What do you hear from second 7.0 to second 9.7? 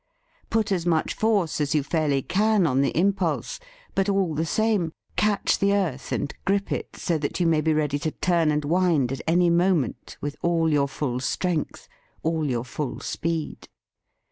that you may be ready to turn and wind at any